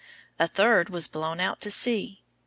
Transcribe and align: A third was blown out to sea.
A 0.39 0.47
third 0.47 0.89
was 0.89 1.07
blown 1.07 1.39
out 1.39 1.61
to 1.61 1.69
sea. 1.69 2.23